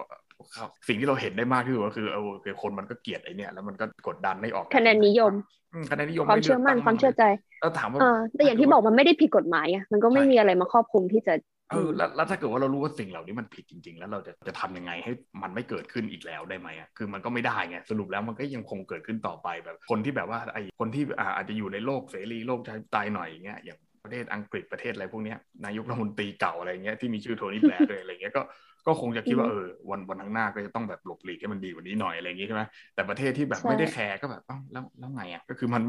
[0.57, 5.33] ครับสิ่งที่เราเห็นได้มากที่สุดก็คือเออคือคนมันก็เกลียดไอ้เนี่ยแล้วมันก็กดดันให้ออกคะแนนนิยม
[5.75, 7.25] อืมคะแนนนิยมความเชื่อมั่นไลืกความเชื่อใจ
[7.61, 11.35] แล้วถามว่าเออแต่อย่างที่บอกมันไม่ได้ผิดกฎหมายอะมันก็ไม่ใช่มีอะไรมาครอบคลุมที่จะ
[11.73, 28.43] เออแล้วแล้วถ้าเกิดว่าเรารู้ว่าสิ่งเหล่านี้มันผิดจริง ๆ แล้วเราจะจะทำยังไงให้มันไม่เกิดขึ้นอีกแล้วได้ไหมอะคือมันก็ไม่ได้ไงสรุปแล้วมันก็ยังคงเกิดขึ้นต่อไปแบบคนที่แบบว่าไอ้คนที่อ่าอาจจะอยู่ในโลกเสรีโลกประชาธิปไตยหน่อยอย่างเงี้ยอย่างประ เทศอังกฤษประเทศอะไรพวกเนี้ยนายกรัฐมนตรีเก่าอะไรเงี้ยที่มีชื่อโทนี่แบร์ด้วยอะไรเงี้ยก็
[28.87, 32.63] ก็คงจะคิดว่าอืเออฮึอวันวันข้างหน้าก็จะต้องแบบหลบหลีกให้มันดีกว่านี้หน่อยอะไรอย่างงี้ใช่ไหม
[32.95, 35.83] แต่ประเทศที่แบบใช่ไม่ได้แคร์ก็แบบเอ้าแล้วแล้วไงอะก็คือมัน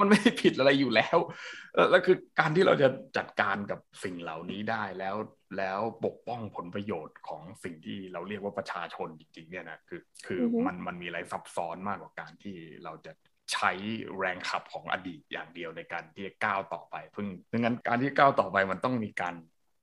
[0.00, 1.18] มันไม่ได้ผิดอะไรอยู่แล้ว
[1.74, 5.16] เออแล้วคือการที่เราจะจัดการกับสิ่งเหล่านี้ได้แล้ว
[5.58, 13.12] แล้วปกป้องผลประโยชน์ของสิ่งที่เราเรียกว่าประชาชนจริงๆเนี่ยนะคือคือออฮึมันมันมีอะไรซับซ้อนมากกว่าการที่เราจะ
[13.52, 13.70] ใช้
[14.18, 19.34] แรงขับของอดีตอย่างเดียวในการที่จะก้าวต่อไปเพิ่งดังนั้นการที่ก้าวต่อไปมันต้องมีการ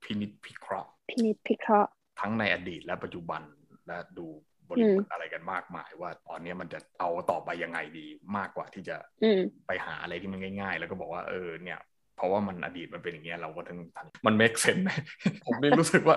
[0.02, 3.42] พินิจพิเคราะห์พินิจพิเคราะห์ทั้งในอดีตและปัจจุบัน
[3.86, 4.26] และดู
[4.68, 11.80] บอืริมบทอะไรกันมากมาย ว่าตอนนี้มันจะเอาต่อไปยังไงดีมากกว่าที่จะอืมไปหาอะไรที่มันง่าย ๆ แล้วก็บอกว่าเออเนี่ย
[12.16, 13.78] เพราะว่ามันอดีตมันเป็นอย่างเงี้ยเราก็ถึง
[14.26, 14.90] มัน make sense ไหม
[15.44, 16.16] ผมนี่รู้สึกว่า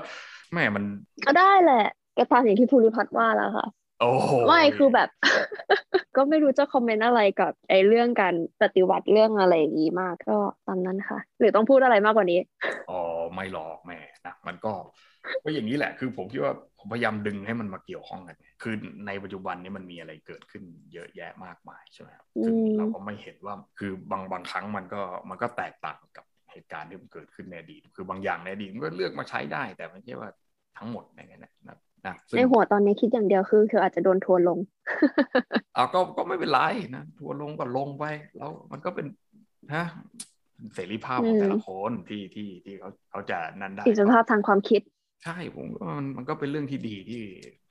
[0.53, 0.83] แม่มัน
[1.25, 1.85] ก็ได้แหละ
[2.17, 3.67] ก็ตามอย่างที่ภูริพัฒน์ว่าแล้วค่ะ
[3.99, 5.09] โอ้โหไม่คือแบบ
[6.15, 12.39] ก็ไม่รู้จะคอมเมนต์อะไรกับไอ้เรื่องการปฏิวัติเรื่องอะไรอย่างนี้มากก็ตามนั้นค่ะ หรือต้องพูดอะไรมากกว่านี้
[12.89, 13.01] อ๋อ
[13.33, 14.73] ไม่หรอกแม่นะมันก็
[15.43, 18.73] ก็อย่างนี้แหละ คือผมคิดว่าผมพยายามดึงให้มันมาเกี่ยวข้องกันคือ
[19.07, 30.29] ในปัจจุบันนี้มันมีอะไรเกิดขึ้นเยอะแยะมากมายใช่ไหมครับซึ่งอืมเราก็ไม่เห็นว่าคือบางบางครั้งมันก็มันก็แตกต่างกับเหตุการณ์ที่มันเกิดขึ้นในอดีตคือบางอย่างในอดีตมันก็เลือกมาใช้ได้ แต่ไม่ใช่ว่า
[30.77, 34.59] ทั้งหมดอย่างนั้นนะนะ นะซึ่งในหัวตอนนี้คิดอย่างเดียวคือเธออาจจะโดนทัวร์ลง
[35.75, 36.59] เอาก็ก็ไม่เป็นไร
[36.95, 38.05] นะทัวร์ลงก็ลงไป
[38.37, 39.05] แล้วมันก็เป็น
[39.73, 39.85] นะ
[40.73, 44.81] เสรีภาพของอืมแต่ละคนที่ที่ที่เขาเขาจะนั่นได้อิสรภาพทางความคิด
[45.23, 47.21] ใช่ผมว่ามันมันก็เป็นเรื่องที่ดีที่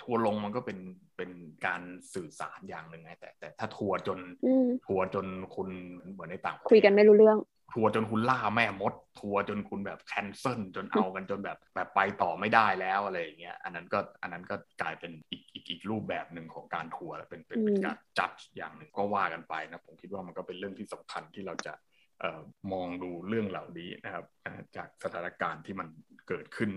[0.03, 0.79] ทัวร์ลงมันก็เป็น
[1.17, 1.31] เป็น
[1.67, 1.83] การ
[2.15, 5.69] สื่อสารอย่างหนึ่งไงแต่แต่ถ้าทัวร์จนอืมทัวร์จนคุณ
[6.13, 7.39] เหมือนในต่างประเทศคุยกันไม่รู้เรื่อง
[7.73, 21.92] ทัวร์จนคุณล่าแม่มด ทัวร์จนคุณแบบ cancel จนเอากันจนแบบแบบไปต่อไม่ได้แล้วอะไรอย่างเงี้ยอันนั้นก็อันนั้นก็กลายเป็นอีกอีกอีกรูปแบบหนึ่งของการทัวร์แล้วเป็นเป็นเป็นอืมการจัดอย่างหนึ่งก็ว่ากันไปนะผมคิดว่ามันก็เป็นเรื่องที่สำคัญที่เราจะเอ่อ
[22.73, 25.89] มองดูเรื่องเหล่านี้นะครับเอ่อจากสถานการณ์ที่มัน
[26.29, 26.71] เกิดขึ้น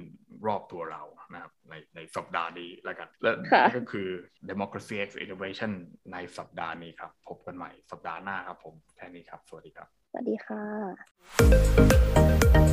[0.47, 1.03] รอบตัวเรา
[1.33, 4.09] นะครับในในสัปดาห์นี้แล้วกันและค่ะนี่ก็คือ
[4.49, 5.71] democracy x innovation
[6.13, 12.64] ในสัปดาห์นี้ครับ พบกันใหม่สัปดาห์หน้าครับผมแค่นี้ครับ สวัสดีครับ สวัสดีค่ะ